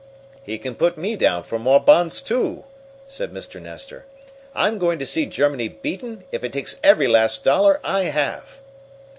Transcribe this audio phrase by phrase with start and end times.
[0.41, 2.63] "He can put me down for more bonds too!"
[3.05, 3.61] said Mr.
[3.61, 4.05] Nestor.
[4.55, 8.57] "I'm going to see Germany beaten if it takes every last dollar I have!"